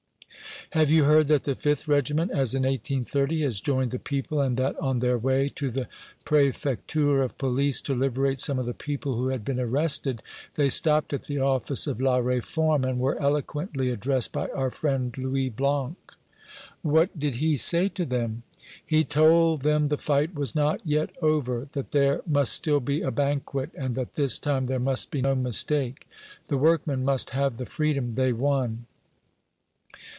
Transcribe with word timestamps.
"Have 0.73 0.89
you 0.89 1.03
heard 1.03 1.27
that 1.27 1.43
the 1.43 1.53
5th 1.53 1.89
Regiment, 1.89 2.31
as 2.31 2.55
in 2.55 2.61
1830, 2.63 3.41
has 3.41 3.59
joined 3.59 3.91
the 3.91 3.99
people, 3.99 4.39
and 4.39 4.55
that, 4.55 4.77
on 4.79 4.99
their 4.99 5.17
way 5.17 5.49
to 5.55 5.69
the 5.69 5.89
Préfecture 6.23 7.21
of 7.21 7.37
Police 7.37 7.81
to 7.81 7.93
liberate 7.93 8.39
some 8.39 8.57
of 8.57 8.65
the 8.65 8.73
people 8.73 9.15
who 9.15 9.27
had 9.27 9.43
been 9.43 9.59
arrested, 9.59 10.23
they 10.55 10.69
stopped 10.69 11.11
at 11.11 11.23
the 11.23 11.39
office 11.39 11.87
of 11.87 11.99
'La 11.99 12.19
Réforme,' 12.19 12.85
and 12.87 13.01
were 13.01 13.21
eloquently 13.21 13.89
addressed 13.89 14.31
by 14.31 14.47
our 14.51 14.71
friend, 14.71 15.17
Louis 15.17 15.49
Blanc?" 15.49 15.97
"What 16.83 17.19
did 17.19 17.35
he 17.35 17.57
say 17.57 17.89
to 17.89 18.05
them?" 18.05 18.43
"He 18.85 19.03
told 19.03 19.63
them 19.63 19.87
the 19.87 19.97
fight 19.97 20.33
was 20.33 20.55
not 20.55 20.79
yet 20.85 21.09
over; 21.21 21.67
that 21.73 21.91
there 21.91 22.21
must 22.25 22.53
still 22.53 22.79
be 22.79 23.01
a 23.01 23.11
banquet; 23.11 23.71
and 23.75 23.93
that 23.95 24.13
this 24.13 24.39
time 24.39 24.67
there 24.67 24.79
must 24.79 25.11
be 25.11 25.21
no 25.21 25.35
mistake 25.35 26.07
the 26.47 26.57
workmen 26.57 27.03
must 27.03 27.31
have 27.31 27.57
the 27.57 27.65
freedom 27.65 28.13
they 28.15 28.31
won!" 28.31 28.85